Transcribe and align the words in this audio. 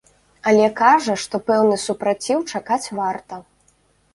Але 0.51 0.63
кажа, 0.79 1.17
што 1.23 1.35
пэўны 1.49 1.77
супраціў 1.85 2.39
чакаць 2.55 2.91
варта. 3.03 3.43